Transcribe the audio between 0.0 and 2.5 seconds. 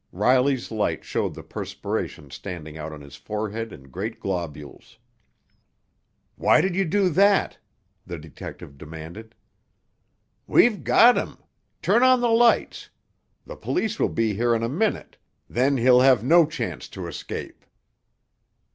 Riley's light showed the perspiration